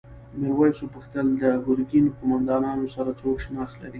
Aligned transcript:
میرويس 0.39 0.77
وپوښتل 0.81 1.25
د 1.41 1.43
ګرګین 1.67 2.05
قوماندانانو 2.17 2.85
سره 2.95 3.09
څوک 3.19 3.35
شناخت 3.45 3.75
لري؟ 3.79 3.89